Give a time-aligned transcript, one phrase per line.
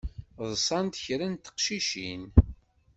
[0.49, 2.23] Ḍsant kra n teqcicin.